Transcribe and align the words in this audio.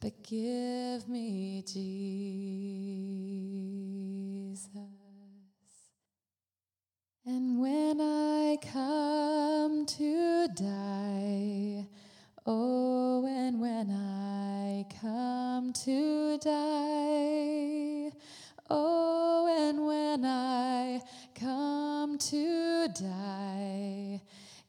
but 0.00 0.22
give 0.22 1.08
me 1.08 1.62
Jesus. 1.66 1.88
And 7.26 7.60
when 7.60 8.00
I 8.00 8.56
come 8.72 9.84
to 9.86 10.48
die, 10.54 11.86
oh, 12.46 13.26
and 13.26 13.60
when 13.60 13.90
I 13.90 14.86
come 15.00 15.72
to 15.84 16.38
die, 16.38 18.12
oh, 18.70 19.48
and 19.50 19.84
when 19.84 20.24
I 20.24 21.02
come 21.34 22.18
to 22.18 22.88
die, 22.88 24.22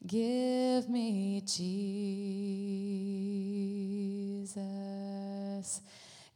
give 0.06 0.88
me 0.88 1.40
Jesus. 1.46 2.89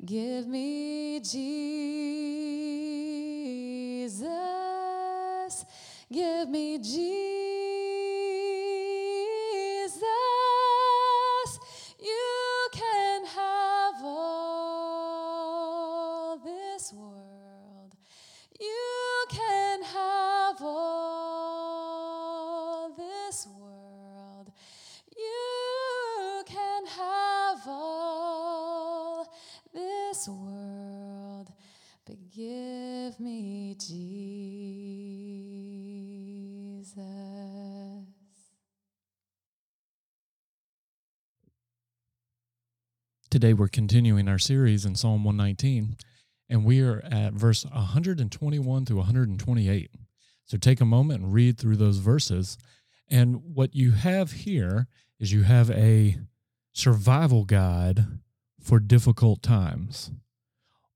Give 0.05 0.47
me 0.47 1.21
Jesus. 1.21 1.35
Give 6.13 6.49
me 6.51 6.79
Jesus. 6.79 7.24
This 30.15 30.29
world. 30.29 31.51
But 32.07 32.17
give 32.31 33.19
me 33.19 33.75
Jesus. 33.75 34.05
Today 43.29 43.55
we're 43.55 43.67
continuing 43.67 44.29
our 44.29 44.39
series 44.39 44.85
in 44.85 44.95
Psalm 44.95 45.25
119, 45.25 45.97
and 46.49 46.65
we 46.65 46.81
are 46.81 47.03
at 47.11 47.33
verse 47.33 47.65
121 47.65 48.87
through 48.87 48.97
128. 48.97 49.91
So 50.45 50.57
take 50.57 50.81
a 50.81 50.85
moment 50.85 51.25
and 51.25 51.33
read 51.33 51.59
through 51.59 51.77
those 51.77 51.99
verses. 51.99 52.57
And 53.11 53.43
what 53.43 53.75
you 53.75 53.91
have 53.93 54.31
here 54.31 54.87
is 55.19 55.33
you 55.33 55.43
have 55.43 55.73
a 55.73 56.19
survival 56.73 57.45
guide 57.45 58.07
for 58.65 58.81
difficult 58.81 59.43
times. 59.43 60.11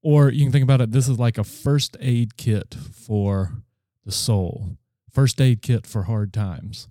Or 0.01 0.29
you 0.29 0.43
can 0.43 0.51
think 0.51 0.63
about 0.63 0.81
it 0.81 0.91
this 0.91 1.07
is 1.07 1.19
like 1.19 1.37
a 1.37 1.43
first 1.43 1.95
aid 1.99 2.35
kit 2.35 2.75
for 2.75 3.63
the 4.05 4.11
soul, 4.11 4.77
first 5.11 5.39
aid 5.39 5.61
kit 5.61 5.85
for 5.85 6.03
hard 6.03 6.33
times. 6.33 6.87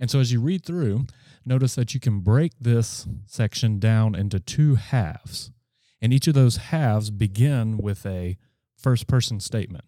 And 0.00 0.10
so 0.10 0.18
as 0.18 0.32
you 0.32 0.40
read 0.40 0.64
through, 0.64 1.06
notice 1.44 1.74
that 1.74 1.94
you 1.94 2.00
can 2.00 2.20
break 2.20 2.52
this 2.58 3.06
section 3.26 3.78
down 3.78 4.14
into 4.14 4.40
two 4.40 4.76
halves. 4.76 5.52
And 6.00 6.12
each 6.12 6.26
of 6.26 6.34
those 6.34 6.56
halves 6.56 7.10
begin 7.10 7.76
with 7.78 8.04
a 8.06 8.36
first 8.76 9.06
person 9.06 9.38
statement. 9.38 9.84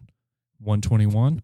121, 0.59 1.41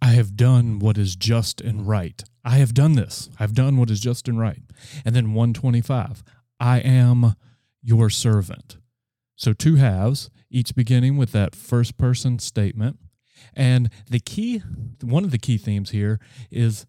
I 0.00 0.08
have 0.08 0.36
done 0.36 0.80
what 0.80 0.98
is 0.98 1.14
just 1.14 1.60
and 1.60 1.86
right. 1.86 2.24
I 2.44 2.56
have 2.56 2.74
done 2.74 2.94
this. 2.94 3.30
I've 3.38 3.54
done 3.54 3.76
what 3.76 3.90
is 3.90 4.00
just 4.00 4.26
and 4.26 4.38
right. 4.38 4.62
And 5.04 5.14
then 5.14 5.34
125, 5.34 6.24
I 6.58 6.78
am 6.80 7.36
your 7.82 8.10
servant. 8.10 8.78
So 9.36 9.52
two 9.52 9.76
halves, 9.76 10.30
each 10.50 10.74
beginning 10.74 11.16
with 11.16 11.32
that 11.32 11.54
first 11.54 11.98
person 11.98 12.38
statement. 12.38 12.98
And 13.54 13.90
the 14.08 14.20
key, 14.20 14.62
one 15.02 15.24
of 15.24 15.30
the 15.30 15.38
key 15.38 15.58
themes 15.58 15.90
here 15.90 16.20
is 16.50 16.86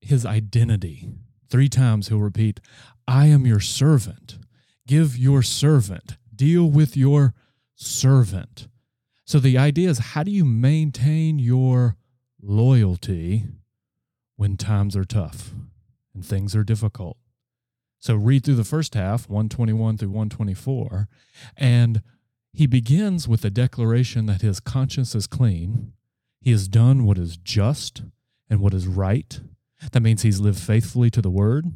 his 0.00 0.24
identity. 0.24 1.10
Three 1.50 1.68
times 1.68 2.08
he'll 2.08 2.18
repeat, 2.18 2.60
I 3.06 3.26
am 3.26 3.46
your 3.46 3.60
servant. 3.60 4.38
Give 4.86 5.18
your 5.18 5.42
servant. 5.42 6.16
Deal 6.34 6.70
with 6.70 6.96
your 6.96 7.34
servant. 7.74 8.68
So 9.26 9.38
the 9.38 9.58
idea 9.58 9.90
is 9.90 9.98
how 9.98 10.22
do 10.22 10.30
you 10.30 10.44
maintain 10.44 11.38
your 11.38 11.96
loyalty 12.40 13.44
when 14.36 14.56
times 14.56 14.96
are 14.96 15.04
tough 15.04 15.50
and 16.14 16.24
things 16.24 16.56
are 16.56 16.64
difficult? 16.64 17.16
So 18.02 18.16
read 18.16 18.44
through 18.44 18.56
the 18.56 18.64
first 18.64 18.94
half, 18.94 19.28
121 19.28 19.96
through 19.96 20.08
124, 20.08 21.08
and 21.56 22.02
he 22.52 22.66
begins 22.66 23.28
with 23.28 23.44
a 23.44 23.50
declaration 23.50 24.26
that 24.26 24.42
his 24.42 24.58
conscience 24.58 25.14
is 25.14 25.28
clean. 25.28 25.92
He 26.40 26.50
has 26.50 26.66
done 26.66 27.04
what 27.04 27.16
is 27.16 27.36
just 27.36 28.02
and 28.50 28.58
what 28.58 28.74
is 28.74 28.88
right. 28.88 29.40
That 29.92 30.00
means 30.00 30.22
he's 30.22 30.40
lived 30.40 30.58
faithfully 30.58 31.10
to 31.10 31.22
the 31.22 31.30
word. 31.30 31.66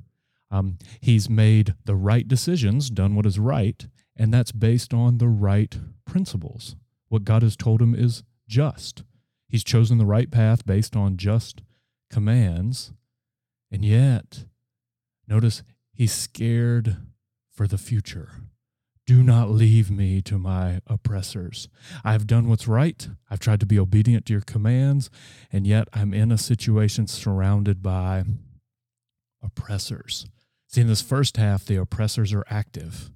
Um, 0.50 0.78
he's 1.00 1.30
made 1.30 1.74
the 1.84 1.94
right 1.94 2.26
decisions, 2.26 2.90
done 2.90 3.14
what 3.14 3.24
is 3.26 3.38
right, 3.38 3.86
and 4.16 4.34
that's 4.34 4.50
based 4.50 4.92
on 4.92 5.18
the 5.18 5.28
right 5.28 5.78
principles. 6.04 6.74
What 7.08 7.22
God 7.22 7.42
has 7.42 7.56
told 7.56 7.80
him 7.80 7.94
is 7.94 8.24
just. 8.48 9.04
He's 9.48 9.62
chosen 9.62 9.98
the 9.98 10.04
right 10.04 10.28
path 10.28 10.66
based 10.66 10.96
on 10.96 11.18
just 11.18 11.62
commands. 12.10 12.92
And 13.70 13.84
yet, 13.84 14.46
notice 15.28 15.62
he's 15.96 16.12
scared 16.12 16.96
for 17.52 17.66
the 17.66 17.78
future. 17.78 18.30
Do 19.06 19.22
not 19.22 19.50
leave 19.50 19.90
me 19.90 20.20
to 20.22 20.36
my 20.36 20.80
oppressors. 20.86 21.68
I've 22.04 22.26
done 22.26 22.48
what's 22.48 22.66
right. 22.66 23.08
I've 23.30 23.38
tried 23.38 23.60
to 23.60 23.66
be 23.66 23.78
obedient 23.78 24.26
to 24.26 24.32
your 24.32 24.42
commands, 24.42 25.10
and 25.52 25.66
yet 25.66 25.88
I'm 25.92 26.12
in 26.12 26.32
a 26.32 26.38
situation 26.38 27.06
surrounded 27.06 27.82
by 27.82 28.24
oppressors. 29.42 30.26
See, 30.66 30.80
in 30.80 30.88
this 30.88 31.02
first 31.02 31.36
half, 31.36 31.64
the 31.64 31.76
oppressors 31.76 32.32
are 32.32 32.44
active. 32.50 33.10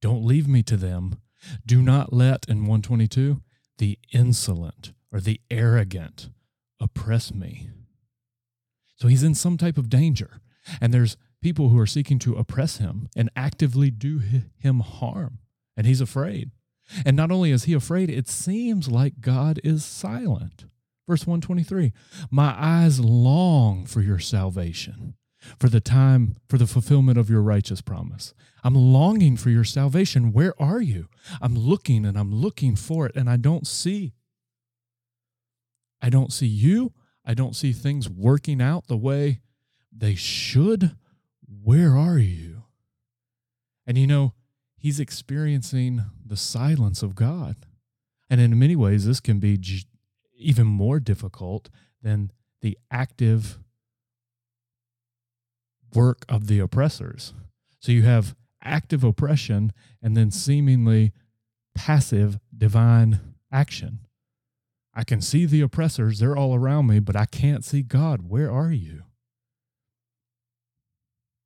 Don't 0.00 0.24
leave 0.24 0.46
me 0.46 0.62
to 0.62 0.76
them. 0.76 1.18
Do 1.66 1.82
not 1.82 2.12
let, 2.12 2.48
in 2.48 2.58
122, 2.60 3.42
the 3.78 3.98
insolent 4.12 4.92
or 5.12 5.20
the 5.20 5.40
arrogant 5.50 6.30
oppress 6.78 7.34
me. 7.34 7.68
So 8.96 9.08
he's 9.08 9.24
in 9.24 9.34
some 9.34 9.58
type 9.58 9.76
of 9.76 9.88
danger, 9.90 10.40
and 10.80 10.94
there's 10.94 11.16
people 11.42 11.68
who 11.68 11.78
are 11.78 11.86
seeking 11.86 12.18
to 12.20 12.36
oppress 12.36 12.78
him 12.78 13.08
and 13.16 13.30
actively 13.36 13.90
do 13.90 14.20
him 14.58 14.80
harm, 14.80 15.38
and 15.76 15.86
he's 15.86 16.00
afraid. 16.00 16.50
And 17.04 17.16
not 17.16 17.30
only 17.30 17.50
is 17.50 17.64
he 17.64 17.74
afraid, 17.74 18.10
it 18.10 18.28
seems 18.28 18.88
like 18.88 19.20
God 19.20 19.60
is 19.62 19.84
silent. 19.84 20.66
Verse 21.08 21.26
123 21.26 21.92
My 22.30 22.54
eyes 22.56 23.00
long 23.00 23.86
for 23.86 24.00
your 24.00 24.18
salvation, 24.18 25.14
for 25.58 25.68
the 25.68 25.80
time, 25.80 26.36
for 26.48 26.58
the 26.58 26.66
fulfillment 26.66 27.18
of 27.18 27.28
your 27.28 27.42
righteous 27.42 27.80
promise. 27.80 28.34
I'm 28.64 28.74
longing 28.74 29.36
for 29.36 29.50
your 29.50 29.64
salvation. 29.64 30.32
Where 30.32 30.54
are 30.62 30.80
you? 30.80 31.08
I'm 31.40 31.56
looking 31.56 32.04
and 32.06 32.16
I'm 32.16 32.32
looking 32.32 32.76
for 32.76 33.06
it, 33.06 33.16
and 33.16 33.28
I 33.28 33.36
don't 33.36 33.66
see. 33.66 34.14
I 36.00 36.10
don't 36.10 36.32
see 36.32 36.46
you. 36.46 36.92
I 37.24 37.34
don't 37.34 37.54
see 37.54 37.72
things 37.72 38.08
working 38.08 38.60
out 38.60 38.86
the 38.86 38.96
way 38.96 39.40
they 39.96 40.14
should. 40.14 40.96
Where 41.62 41.96
are 41.96 42.18
you? 42.18 42.64
And 43.86 43.98
you 43.98 44.06
know, 44.06 44.34
he's 44.76 45.00
experiencing 45.00 46.04
the 46.24 46.36
silence 46.36 47.02
of 47.02 47.14
God. 47.14 47.56
And 48.30 48.40
in 48.40 48.58
many 48.58 48.76
ways, 48.76 49.06
this 49.06 49.20
can 49.20 49.38
be 49.38 49.58
j- 49.58 49.84
even 50.36 50.66
more 50.66 50.98
difficult 50.98 51.68
than 52.02 52.32
the 52.62 52.78
active 52.90 53.58
work 55.94 56.24
of 56.28 56.46
the 56.46 56.58
oppressors. 56.60 57.34
So 57.80 57.92
you 57.92 58.02
have 58.02 58.34
active 58.62 59.04
oppression 59.04 59.72
and 60.00 60.16
then 60.16 60.30
seemingly 60.30 61.12
passive 61.74 62.38
divine 62.56 63.20
action. 63.50 64.00
I 64.94 65.04
can 65.04 65.20
see 65.20 65.46
the 65.46 65.62
oppressors, 65.62 66.18
they're 66.18 66.36
all 66.36 66.54
around 66.54 66.86
me, 66.86 67.00
but 67.00 67.16
I 67.16 67.24
can't 67.24 67.64
see 67.64 67.82
God. 67.82 68.28
Where 68.28 68.50
are 68.50 68.72
you? 68.72 69.04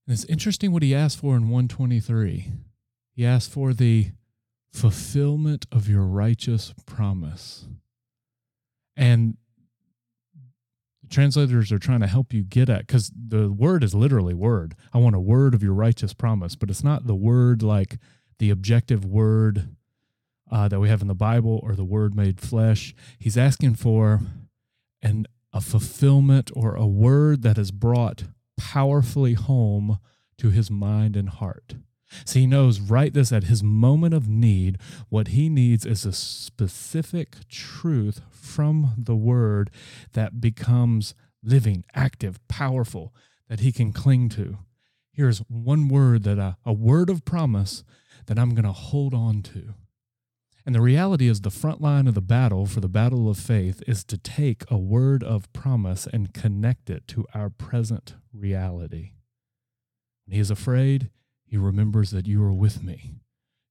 And 0.06 0.14
it's 0.14 0.24
interesting 0.24 0.72
what 0.72 0.82
he 0.82 0.94
asked 0.94 1.18
for 1.18 1.36
in 1.36 1.48
123. 1.48 2.46
He 3.14 3.26
asked 3.26 3.50
for 3.50 3.72
the 3.72 4.12
fulfillment 4.72 5.66
of 5.72 5.88
your 5.88 6.04
righteous 6.04 6.74
promise. 6.84 7.66
And 8.96 9.36
translators 11.08 11.72
are 11.72 11.78
trying 11.78 12.00
to 12.00 12.06
help 12.06 12.32
you 12.32 12.42
get 12.42 12.68
at 12.68 12.86
because 12.86 13.10
the 13.14 13.50
word 13.50 13.82
is 13.82 13.94
literally 13.94 14.34
word. 14.34 14.74
I 14.92 14.98
want 14.98 15.16
a 15.16 15.20
word 15.20 15.54
of 15.54 15.62
your 15.62 15.72
righteous 15.72 16.12
promise, 16.12 16.56
but 16.56 16.70
it's 16.70 16.84
not 16.84 17.06
the 17.06 17.14
word 17.14 17.62
like 17.62 17.98
the 18.38 18.50
objective 18.50 19.04
word 19.04 19.76
uh, 20.50 20.68
that 20.68 20.80
we 20.80 20.88
have 20.88 21.02
in 21.02 21.08
the 21.08 21.14
Bible 21.14 21.60
or 21.62 21.74
the 21.74 21.84
word 21.84 22.14
made 22.14 22.40
flesh. 22.40 22.94
He's 23.18 23.36
asking 23.38 23.74
for 23.74 24.20
an 25.02 25.26
a 25.52 25.60
fulfillment 25.60 26.50
or 26.54 26.74
a 26.74 26.86
word 26.86 27.42
that 27.42 27.56
is 27.56 27.70
brought 27.70 28.24
powerfully 28.72 29.34
home 29.34 30.00
to 30.38 30.50
his 30.50 30.70
mind 30.70 31.16
and 31.16 31.28
heart. 31.28 31.76
See, 32.24 32.40
he 32.40 32.46
knows 32.46 32.80
right 32.80 33.14
this 33.14 33.32
at 33.32 33.44
his 33.44 33.62
moment 33.62 34.12
of 34.12 34.28
need, 34.28 34.78
what 35.08 35.28
he 35.28 35.48
needs 35.48 35.86
is 35.86 36.04
a 36.04 36.12
specific 36.12 37.48
truth 37.48 38.20
from 38.30 38.94
the 38.98 39.14
word 39.14 39.70
that 40.14 40.40
becomes 40.40 41.14
living, 41.44 41.84
active, 41.94 42.40
powerful, 42.48 43.14
that 43.48 43.60
he 43.60 43.70
can 43.70 43.92
cling 43.92 44.28
to. 44.30 44.58
Here's 45.12 45.38
one 45.48 45.86
word 45.88 46.24
that 46.24 46.38
a, 46.38 46.56
a 46.64 46.72
word 46.72 47.08
of 47.08 47.24
promise 47.24 47.84
that 48.26 48.38
I'm 48.38 48.50
going 48.50 48.64
to 48.64 48.72
hold 48.72 49.14
on 49.14 49.42
to. 49.42 49.74
And 50.66 50.74
the 50.74 50.80
reality 50.82 51.28
is, 51.28 51.42
the 51.42 51.50
front 51.50 51.80
line 51.80 52.08
of 52.08 52.14
the 52.14 52.20
battle 52.20 52.66
for 52.66 52.80
the 52.80 52.88
battle 52.88 53.30
of 53.30 53.38
faith 53.38 53.84
is 53.86 54.02
to 54.02 54.18
take 54.18 54.64
a 54.68 54.76
word 54.76 55.22
of 55.22 55.52
promise 55.52 56.08
and 56.12 56.34
connect 56.34 56.90
it 56.90 57.06
to 57.06 57.24
our 57.32 57.50
present 57.50 58.16
reality. 58.32 59.12
When 60.26 60.34
he 60.34 60.40
is 60.40 60.50
afraid, 60.50 61.10
he 61.44 61.56
remembers 61.56 62.10
that 62.10 62.26
you 62.26 62.42
are 62.42 62.52
with 62.52 62.82
me. 62.82 63.14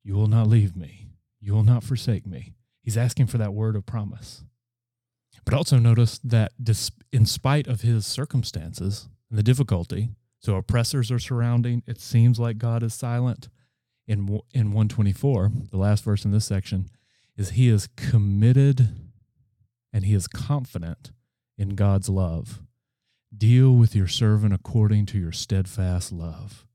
You 0.05 0.13
will 0.13 0.27
not 0.27 0.47
leave 0.47 0.73
me. 0.77 1.09
You 1.41 1.53
will 1.53 1.65
not 1.65 1.83
forsake 1.83 2.25
me. 2.25 2.53
He's 2.81 2.95
asking 2.95 3.27
for 3.27 3.37
that 3.39 3.53
word 3.53 3.75
of 3.75 3.85
promise. 3.85 4.45
But 5.43 5.53
also 5.53 5.77
notice 5.77 6.17
that 6.23 6.53
in 7.11 7.25
spite 7.25 7.67
of 7.67 7.81
his 7.81 8.05
circumstances 8.05 9.09
and 9.29 9.37
the 9.37 9.43
difficulty, 9.43 10.11
so 10.39 10.55
oppressors 10.55 11.11
are 11.11 11.19
surrounding, 11.19 11.83
it 11.85 11.99
seems 11.99 12.39
like 12.39 12.57
God 12.57 12.83
is 12.83 12.93
silent. 12.93 13.49
In, 14.07 14.39
in 14.53 14.71
124, 14.71 15.51
the 15.71 15.77
last 15.77 16.03
verse 16.03 16.25
in 16.25 16.31
this 16.31 16.45
section, 16.45 16.89
is 17.37 17.51
he 17.51 17.69
is 17.69 17.87
committed 17.95 18.89
and 19.91 20.05
he 20.05 20.13
is 20.13 20.27
confident 20.27 21.11
in 21.57 21.69
God's 21.69 22.09
love. 22.09 22.61
Deal 23.35 23.71
with 23.71 23.95
your 23.95 24.07
servant 24.07 24.53
according 24.53 25.05
to 25.07 25.17
your 25.17 25.31
steadfast 25.31 26.11
love. 26.11 26.65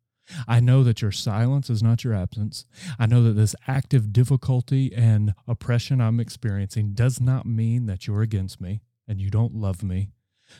I 0.46 0.60
know 0.60 0.84
that 0.84 1.02
your 1.02 1.12
silence 1.12 1.70
is 1.70 1.82
not 1.82 2.04
your 2.04 2.14
absence. 2.14 2.64
I 2.98 3.06
know 3.06 3.22
that 3.24 3.32
this 3.32 3.54
active 3.66 4.12
difficulty 4.12 4.92
and 4.94 5.34
oppression 5.46 6.00
I'm 6.00 6.20
experiencing 6.20 6.92
does 6.92 7.20
not 7.20 7.46
mean 7.46 7.86
that 7.86 8.06
you're 8.06 8.22
against 8.22 8.60
me 8.60 8.80
and 9.08 9.20
you 9.20 9.30
don't 9.30 9.54
love 9.54 9.82
me. 9.82 10.10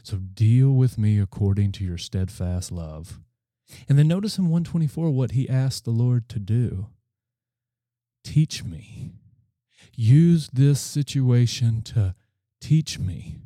So 0.03 0.17
deal 0.17 0.71
with 0.73 0.99
me 0.99 1.19
according 1.21 1.73
to 1.73 1.85
your 1.85 1.99
steadfast 1.99 2.73
love. 2.73 3.21
And 3.89 3.99
then 3.99 4.09
notice 4.09 4.39
in 4.39 4.45
124 4.45 5.11
what 5.11 5.33
he 5.33 5.49
asked 5.49 5.85
the 5.85 5.91
Lord 5.91 6.29
to 6.31 6.39
do 6.39 6.89
teach 8.23 8.65
me. 8.65 9.13
Use 9.95 10.49
this 10.53 10.81
situation 10.81 11.83
to 11.83 12.15
teach 12.61 12.99
me. 12.99 13.39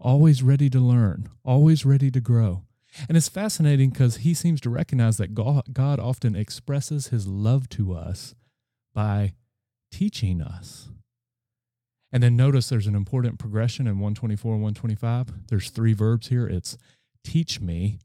Always 0.00 0.42
ready 0.42 0.70
to 0.70 0.80
learn, 0.80 1.28
always 1.44 1.84
ready 1.84 2.10
to 2.10 2.20
grow. 2.20 2.64
And 3.08 3.16
it's 3.16 3.28
fascinating 3.28 3.90
because 3.90 4.18
he 4.18 4.34
seems 4.34 4.60
to 4.62 4.70
recognize 4.70 5.16
that 5.18 5.34
God 5.34 6.00
often 6.00 6.34
expresses 6.34 7.08
his 7.08 7.26
love 7.26 7.68
to 7.70 7.92
us 7.92 8.34
by 8.94 9.34
teaching 9.92 10.40
us. 10.40 10.88
And 12.12 12.22
then 12.22 12.36
notice 12.36 12.68
there's 12.68 12.88
an 12.88 12.96
important 12.96 13.38
progression 13.38 13.86
in 13.86 13.94
124 14.00 14.54
and 14.54 14.62
125. 14.62 15.46
There's 15.48 15.70
three 15.70 15.92
verbs 15.92 16.28
here 16.28 16.46
it's 16.46 16.76
teach 17.22 17.60
me, 17.60 17.98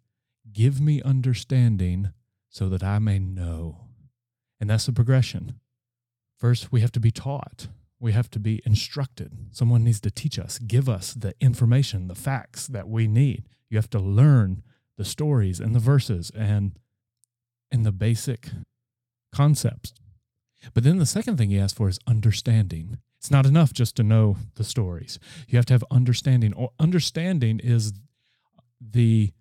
give 0.55 0.81
me 0.81 1.01
understanding 1.03 2.13
so 2.49 2.69
that 2.69 2.83
I 2.83 2.97
may 2.97 3.19
know. 3.19 3.81
And 4.59 4.69
that's 4.69 4.85
the 4.85 4.93
progression. 4.93 5.59
First, 6.39 6.71
we 6.71 6.81
have 6.81 6.93
to 6.93 6.99
be 6.99 7.11
taught. 7.11 7.67
We 7.99 8.13
have 8.13 8.31
to 8.31 8.39
be 8.39 8.61
instructed. 8.65 9.33
Someone 9.51 9.83
needs 9.83 9.99
to 10.01 10.11
teach 10.11 10.39
us, 10.39 10.57
give 10.57 10.87
us 10.87 11.13
the 11.13 11.33
information, 11.39 12.07
the 12.07 12.15
facts 12.15 12.67
that 12.67 12.87
we 12.87 13.07
need. 13.07 13.43
You 13.69 13.77
have 13.77 13.89
to 13.91 13.99
learn 13.99 14.63
the 14.97 15.05
stories 15.05 15.59
and 15.59 15.75
the 15.75 15.79
verses 15.79 16.31
and 16.35 16.79
and 17.71 17.85
the 17.85 17.91
basic 17.91 18.49
concepts. 19.33 19.93
But 20.73 20.83
then 20.83 20.97
the 20.97 21.05
second 21.05 21.37
thing 21.37 21.49
he 21.49 21.59
asks 21.59 21.77
for 21.77 21.89
is 21.89 21.99
understanding. 22.07 22.99
It's 23.17 23.31
not 23.31 23.45
enough 23.45 23.73
just 23.73 23.95
to 23.97 24.03
know 24.03 24.37
the 24.55 24.63
stories. 24.63 25.19
You 25.47 25.57
have 25.57 25.65
to 25.65 25.73
have 25.73 25.83
understanding. 25.91 26.53
Or 26.53 26.71
understanding 26.79 27.59
is 27.59 27.91
the 28.79 29.31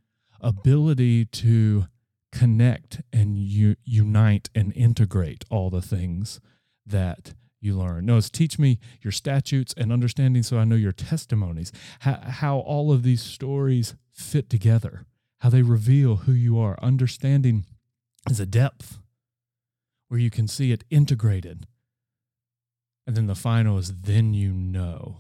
ability 0.45 1.25
to 1.27 1.87
connect 2.33 3.01
and 3.13 3.39
u- 3.39 3.77
unite 3.85 4.51
and 4.55 4.73
integrate 4.77 5.45
all 5.51 5.71
the 5.71 5.83
things 5.83 6.41
that 6.87 7.35
you 7.61 7.77
learn. 7.77 8.07
No, 8.07 8.19
it's 8.19 8.29
teach 8.29 8.59
me 8.59 8.79
your 9.01 9.13
statutes 9.13 9.75
and 9.77 9.93
understanding 9.93 10.43
so 10.43 10.59
I 10.59 10.65
know 10.65 10.77
your 10.77 10.93
testimonies, 10.93 11.73
how, 12.01 12.19
how 12.23 12.59
all 12.59 12.93
of 12.93 13.03
these 13.03 13.23
stories 13.23 13.95
fit 14.13 14.51
together 14.51 15.07
how 15.45 15.51
they 15.51 15.61
reveal 15.61 16.17
who 16.17 16.33
you 16.33 16.59
are. 16.59 16.79
Understanding 16.81 17.67
is 18.31 18.41
a 18.41 18.47
depth 18.47 18.97
where 20.09 20.19
you 20.19 20.31
can 20.31 20.49
see 20.49 20.73
it 20.73 20.85
integrated. 20.89 21.67
And 23.07 23.15
then 23.15 23.27
the 23.27 23.35
final 23.35 23.77
is 23.77 23.93
then 23.93 24.33
you 24.33 24.55
know. 24.55 25.19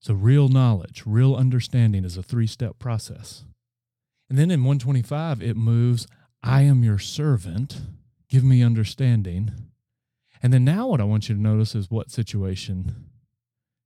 So, 0.00 0.14
real 0.14 0.48
knowledge, 0.48 1.02
real 1.04 1.36
understanding 1.36 2.02
is 2.02 2.16
a 2.16 2.22
three 2.22 2.46
step 2.46 2.78
process. 2.78 3.44
And 4.28 4.38
then 4.38 4.50
in 4.50 4.60
125, 4.60 5.42
it 5.42 5.56
moves 5.56 6.06
I 6.42 6.62
am 6.62 6.84
your 6.84 6.98
servant, 6.98 7.80
give 8.28 8.44
me 8.44 8.62
understanding. 8.62 9.52
And 10.42 10.52
then 10.52 10.64
now, 10.64 10.88
what 10.88 11.00
I 11.00 11.04
want 11.04 11.28
you 11.28 11.34
to 11.34 11.40
notice 11.40 11.74
is 11.74 11.90
what 11.90 12.10
situation 12.10 13.06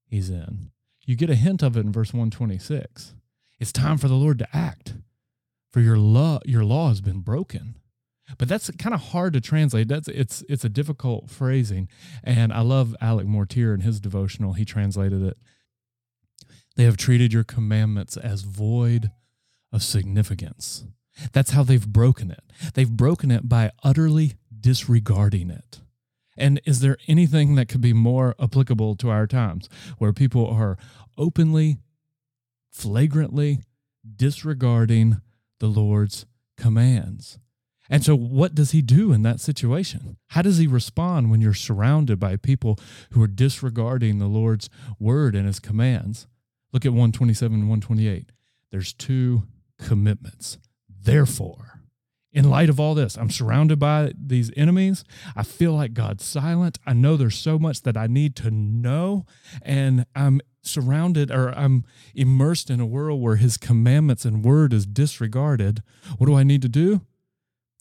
he's 0.06 0.30
in. 0.30 0.70
You 1.06 1.16
get 1.16 1.30
a 1.30 1.34
hint 1.34 1.62
of 1.62 1.76
it 1.76 1.80
in 1.80 1.92
verse 1.92 2.12
126. 2.12 3.14
It's 3.58 3.72
time 3.72 3.98
for 3.98 4.08
the 4.08 4.14
Lord 4.14 4.38
to 4.38 4.48
act 4.52 4.94
for 5.70 5.80
your 5.80 5.96
law 5.96 6.40
your 6.44 6.64
law 6.64 6.88
has 6.88 7.00
been 7.00 7.20
broken 7.20 7.76
but 8.38 8.48
that's 8.48 8.70
kind 8.72 8.94
of 8.94 9.00
hard 9.00 9.32
to 9.32 9.40
translate 9.40 9.88
that's 9.88 10.08
it's 10.08 10.42
it's 10.48 10.64
a 10.64 10.68
difficult 10.68 11.30
phrasing 11.30 11.88
and 12.24 12.52
i 12.52 12.60
love 12.60 12.94
Alec 13.00 13.26
Motyer 13.26 13.72
in 13.74 13.80
his 13.80 14.00
devotional 14.00 14.54
he 14.54 14.64
translated 14.64 15.22
it 15.22 15.36
they 16.76 16.84
have 16.84 16.96
treated 16.96 17.32
your 17.32 17.44
commandments 17.44 18.16
as 18.16 18.42
void 18.42 19.10
of 19.72 19.82
significance 19.82 20.84
that's 21.32 21.50
how 21.50 21.62
they've 21.62 21.88
broken 21.88 22.30
it 22.30 22.44
they've 22.74 22.90
broken 22.90 23.30
it 23.30 23.48
by 23.48 23.70
utterly 23.82 24.34
disregarding 24.60 25.50
it 25.50 25.80
and 26.36 26.60
is 26.64 26.80
there 26.80 26.96
anything 27.06 27.54
that 27.54 27.68
could 27.68 27.80
be 27.80 27.92
more 27.92 28.34
applicable 28.40 28.96
to 28.96 29.10
our 29.10 29.26
times 29.26 29.68
where 29.98 30.12
people 30.12 30.46
are 30.46 30.78
openly 31.18 31.78
flagrantly 32.70 33.60
disregarding 34.16 35.20
the 35.58 35.66
Lord's 35.66 36.26
commands. 36.56 37.38
And 37.88 38.04
so, 38.04 38.16
what 38.16 38.54
does 38.54 38.70
he 38.70 38.82
do 38.82 39.12
in 39.12 39.22
that 39.22 39.40
situation? 39.40 40.16
How 40.28 40.42
does 40.42 40.58
he 40.58 40.66
respond 40.66 41.30
when 41.30 41.40
you're 41.40 41.54
surrounded 41.54 42.20
by 42.20 42.36
people 42.36 42.78
who 43.10 43.22
are 43.22 43.28
disregarding 43.28 44.18
the 44.18 44.28
Lord's 44.28 44.70
word 45.00 45.34
and 45.34 45.46
his 45.46 45.58
commands? 45.58 46.28
Look 46.72 46.86
at 46.86 46.92
127 46.92 47.52
and 47.52 47.68
128. 47.68 48.30
There's 48.70 48.92
two 48.92 49.42
commitments. 49.86 50.58
Therefore, 50.88 51.80
in 52.32 52.48
light 52.48 52.68
of 52.68 52.78
all 52.78 52.94
this, 52.94 53.18
I'm 53.18 53.30
surrounded 53.30 53.78
by 53.78 54.12
these 54.16 54.52
enemies. 54.56 55.02
I 55.34 55.42
feel 55.42 55.72
like 55.72 55.94
God's 55.94 56.24
silent. 56.24 56.78
I 56.86 56.92
know 56.92 57.16
there's 57.16 57.36
so 57.36 57.58
much 57.58 57.82
that 57.82 57.96
I 57.96 58.06
need 58.06 58.36
to 58.36 58.50
know, 58.50 59.26
and 59.62 60.06
I'm 60.14 60.40
surrounded 60.62 61.30
or 61.30 61.50
I'm 61.58 61.84
immersed 62.14 62.70
in 62.70 62.80
a 62.80 62.86
world 62.86 63.20
where 63.20 63.36
his 63.36 63.56
commandments 63.56 64.24
and 64.24 64.44
word 64.44 64.72
is 64.72 64.86
disregarded, 64.86 65.82
what 66.18 66.26
do 66.26 66.34
I 66.36 66.44
need 66.44 66.62
to 66.62 66.68
do? 66.68 67.00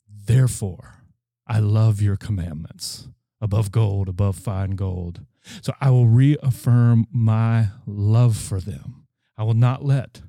Therefore, 0.08 1.04
I 1.46 1.58
love 1.58 2.00
your 2.00 2.16
commandments 2.16 3.08
above 3.40 3.70
gold, 3.70 4.08
above 4.08 4.36
fine 4.36 4.72
gold. 4.72 5.20
So 5.62 5.72
I 5.80 5.90
will 5.90 6.06
reaffirm 6.06 7.06
my 7.12 7.68
love 7.86 8.36
for 8.36 8.60
them. 8.60 9.06
I 9.36 9.44
will 9.44 9.54
not 9.54 9.84
let 9.84 10.22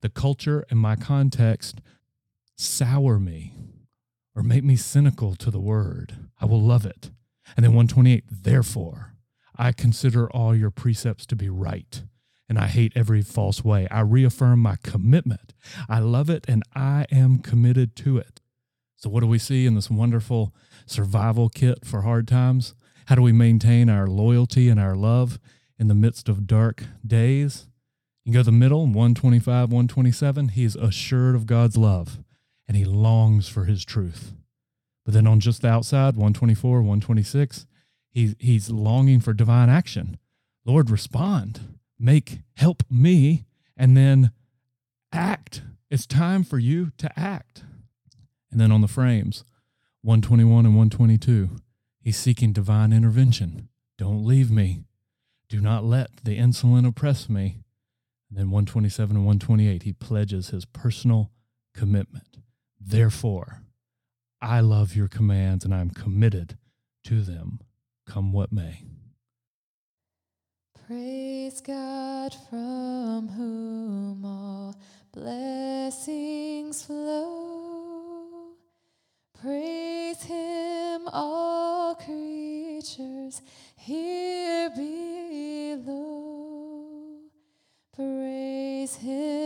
the 0.00 0.08
culture 0.08 0.64
and 0.70 0.78
my 0.78 0.96
context 0.96 1.80
sour 2.56 3.18
me 3.18 3.54
or 4.34 4.42
make 4.42 4.64
me 4.64 4.76
cynical 4.76 5.34
to 5.36 5.50
the 5.50 5.60
word. 5.60 6.16
I 6.40 6.46
will 6.46 6.60
love 6.60 6.84
it. 6.84 7.10
And 7.56 7.64
then 7.64 7.72
128, 7.72 8.24
therefore, 8.30 9.14
I 9.56 9.72
consider 9.72 10.30
all 10.30 10.54
your 10.54 10.70
precepts 10.70 11.24
to 11.26 11.36
be 11.36 11.48
right, 11.48 12.02
and 12.48 12.58
I 12.58 12.66
hate 12.66 12.92
every 12.94 13.22
false 13.22 13.64
way. 13.64 13.88
I 13.90 14.00
reaffirm 14.00 14.60
my 14.60 14.76
commitment. 14.82 15.54
I 15.88 16.00
love 16.00 16.28
it, 16.28 16.44
and 16.48 16.62
I 16.74 17.06
am 17.10 17.38
committed 17.38 17.96
to 17.96 18.18
it. 18.18 18.40
So, 18.96 19.08
what 19.08 19.20
do 19.20 19.26
we 19.26 19.38
see 19.38 19.66
in 19.66 19.74
this 19.74 19.90
wonderful 19.90 20.54
survival 20.84 21.48
kit 21.48 21.84
for 21.84 22.02
hard 22.02 22.28
times? 22.28 22.74
How 23.06 23.14
do 23.14 23.22
we 23.22 23.32
maintain 23.32 23.88
our 23.88 24.06
loyalty 24.06 24.68
and 24.68 24.80
our 24.80 24.96
love 24.96 25.38
in 25.78 25.88
the 25.88 25.94
midst 25.94 26.28
of 26.28 26.46
dark 26.46 26.84
days? 27.06 27.68
You 28.26 28.32
go 28.32 28.40
to 28.40 28.46
the 28.46 28.52
middle, 28.52 28.80
125, 28.86 29.70
127, 29.70 30.48
he 30.48 30.64
is 30.64 30.74
assured 30.74 31.36
of 31.36 31.46
God's 31.46 31.76
love 31.76 32.18
and 32.66 32.76
he 32.76 32.84
longs 32.84 33.48
for 33.48 33.66
his 33.66 33.84
truth. 33.84 34.32
But 35.04 35.14
then 35.14 35.28
on 35.28 35.38
just 35.38 35.62
the 35.62 35.68
outside, 35.68 36.16
124, 36.16 36.78
126, 36.78 37.66
he, 38.10 38.34
he's 38.40 38.68
longing 38.68 39.20
for 39.20 39.32
divine 39.32 39.68
action. 39.68 40.18
Lord, 40.64 40.90
respond, 40.90 41.78
make, 42.00 42.40
help 42.56 42.82
me, 42.90 43.44
and 43.76 43.96
then 43.96 44.32
act. 45.12 45.62
It's 45.88 46.04
time 46.04 46.42
for 46.42 46.58
you 46.58 46.90
to 46.98 47.16
act. 47.16 47.62
And 48.50 48.60
then 48.60 48.72
on 48.72 48.80
the 48.80 48.88
frames, 48.88 49.44
121 50.02 50.66
and 50.66 50.74
122, 50.74 51.50
he's 52.00 52.16
seeking 52.16 52.52
divine 52.52 52.92
intervention. 52.92 53.68
Don't 53.96 54.26
leave 54.26 54.50
me. 54.50 54.80
Do 55.48 55.60
not 55.60 55.84
let 55.84 56.10
the 56.24 56.36
insolent 56.36 56.88
oppress 56.88 57.28
me. 57.28 57.58
And 58.28 58.38
then 58.38 58.50
127 58.50 59.16
and 59.16 59.24
128, 59.24 59.82
he 59.84 59.92
pledges 59.92 60.50
his 60.50 60.64
personal 60.64 61.30
commitment. 61.74 62.38
Therefore, 62.80 63.62
I 64.40 64.60
love 64.60 64.94
your 64.94 65.08
commands 65.08 65.64
and 65.64 65.74
I'm 65.74 65.90
committed 65.90 66.58
to 67.04 67.22
them, 67.22 67.60
come 68.06 68.32
what 68.32 68.52
may. 68.52 68.82
Praise 70.86 71.60
God 71.60 72.34
from 72.48 73.28
whom 73.28 74.24
all 74.24 74.74
blessings 75.12 76.84
flow. 76.84 78.52
Praise 79.40 80.22
Him, 80.22 81.08
all 81.12 81.94
creatures 81.94 83.42
here 83.76 84.70
below. 84.70 84.95
Him. 88.94 89.45